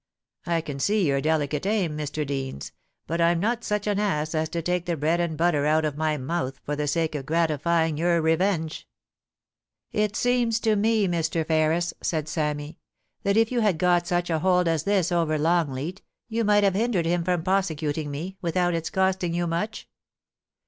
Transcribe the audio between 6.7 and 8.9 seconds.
the sake of gratifying your revenge.*